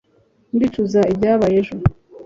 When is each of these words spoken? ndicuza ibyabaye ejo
ndicuza 0.55 0.99
ibyabaye 1.11 1.55
ejo 1.61 1.75